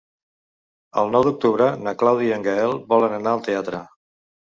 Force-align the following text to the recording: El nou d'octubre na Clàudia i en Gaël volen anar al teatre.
El 1.01 1.13
nou 1.17 1.27
d'octubre 1.27 1.69
na 1.83 1.95
Clàudia 2.01 2.35
i 2.35 2.37
en 2.41 2.49
Gaël 2.51 2.77
volen 2.97 3.19
anar 3.23 3.39
al 3.39 3.49
teatre. 3.53 3.89